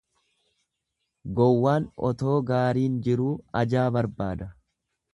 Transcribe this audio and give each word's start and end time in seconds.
Gowwaan 1.41 1.87
otoo 2.11 2.39
gaariin 2.49 2.99
jiruu 3.09 3.31
ajaa 3.65 3.89
barbaada. 3.99 4.53